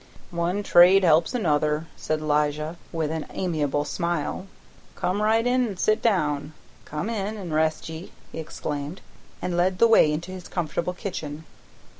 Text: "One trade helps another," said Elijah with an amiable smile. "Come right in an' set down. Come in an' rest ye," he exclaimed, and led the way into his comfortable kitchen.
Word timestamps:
"One 0.31 0.63
trade 0.63 1.03
helps 1.03 1.35
another," 1.35 1.85
said 1.95 2.21
Elijah 2.21 2.75
with 2.91 3.11
an 3.11 3.27
amiable 3.29 3.85
smile. 3.85 4.47
"Come 4.95 5.21
right 5.21 5.45
in 5.45 5.67
an' 5.67 5.77
set 5.77 6.01
down. 6.01 6.53
Come 6.85 7.07
in 7.07 7.37
an' 7.37 7.53
rest 7.53 7.87
ye," 7.87 8.11
he 8.31 8.39
exclaimed, 8.39 9.01
and 9.43 9.55
led 9.55 9.77
the 9.77 9.87
way 9.87 10.11
into 10.11 10.31
his 10.31 10.47
comfortable 10.47 10.93
kitchen. 10.93 11.45